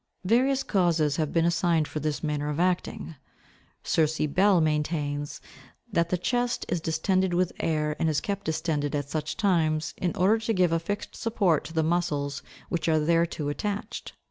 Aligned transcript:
Various 0.25 0.63
causes 0.63 1.17
have 1.17 1.31
been 1.31 1.45
assigned 1.45 1.87
for 1.87 1.99
this 1.99 2.23
manner 2.23 2.49
of 2.49 2.59
acting. 2.59 3.13
Sir 3.83 4.07
C. 4.07 4.25
Bell 4.25 4.59
maintains 4.59 5.39
that 5.91 6.09
the 6.09 6.17
chest 6.17 6.65
is 6.67 6.81
distended 6.81 7.35
with 7.35 7.51
air, 7.59 7.95
and 7.99 8.09
is 8.09 8.19
kept 8.19 8.45
distended 8.45 8.95
at 8.95 9.11
such 9.11 9.37
times, 9.37 9.93
in 9.97 10.15
order 10.15 10.39
to 10.39 10.53
give 10.53 10.71
a 10.71 10.79
fixed 10.79 11.15
support 11.15 11.63
to 11.65 11.73
the 11.73 11.83
muscles 11.83 12.41
which 12.67 12.87
are 12.89 12.97
thereto 12.99 13.47
attached. 13.49 14.13